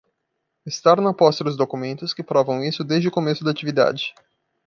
[0.65, 4.15] Estar na posse dos documentos que provam isso desde o começo da atividade.